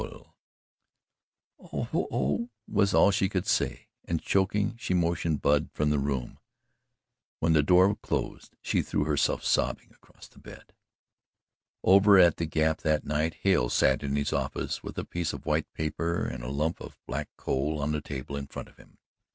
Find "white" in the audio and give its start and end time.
15.45-15.71